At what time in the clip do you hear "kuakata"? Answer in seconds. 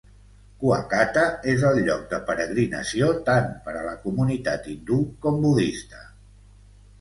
0.61-1.25